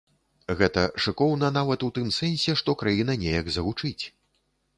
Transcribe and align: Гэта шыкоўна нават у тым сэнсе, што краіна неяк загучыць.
Гэта 0.61 0.85
шыкоўна 1.03 1.49
нават 1.57 1.85
у 1.89 1.89
тым 1.99 2.07
сэнсе, 2.17 2.57
што 2.63 2.77
краіна 2.81 3.19
неяк 3.27 3.53
загучыць. 3.59 4.03